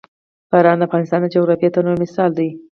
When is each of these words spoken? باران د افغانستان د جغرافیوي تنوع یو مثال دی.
باران 0.51 0.77
د 0.79 0.83
افغانستان 0.87 1.19
د 1.21 1.27
جغرافیوي 1.35 1.73
تنوع 1.73 1.91
یو 1.93 2.01
مثال 2.03 2.31
دی. 2.39 2.49